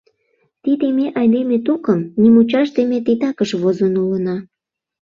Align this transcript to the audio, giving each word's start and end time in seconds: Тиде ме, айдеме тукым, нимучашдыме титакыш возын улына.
Тиде 0.63 0.87
ме, 0.97 1.05
айдеме 1.19 1.57
тукым, 1.65 1.99
нимучашдыме 2.21 2.97
титакыш 3.05 3.49
возын 3.61 3.93
улына. 4.03 4.35